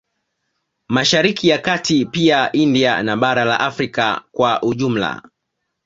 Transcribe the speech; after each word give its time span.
Mashariki 0.87 1.47
ya 1.47 1.57
kati 1.57 2.05
pia 2.05 2.51
India 2.51 3.03
na 3.03 3.17
bara 3.17 3.45
la 3.45 3.59
Afrika 3.59 4.21
kwa 4.31 4.63
Ujumla 4.63 5.21